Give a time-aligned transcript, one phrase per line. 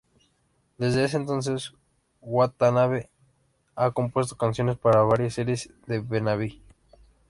[0.79, 1.73] Desde ese entonces,
[2.21, 3.11] Watanabe
[3.75, 6.59] ha compuestos canciones para varias series de Bemani.